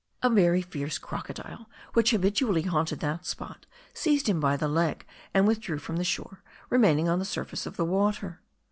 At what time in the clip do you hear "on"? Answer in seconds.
7.07-7.19